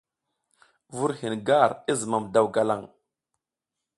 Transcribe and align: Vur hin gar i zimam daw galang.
Vur 0.95 1.13
hin 1.19 1.35
gar 1.47 1.71
i 1.91 1.93
zimam 1.99 2.25
daw 2.33 2.47
galang. 2.55 2.85